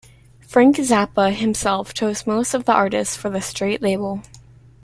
[0.39, 4.23] Frank Zappa himself chose most of the artists for the Straight label.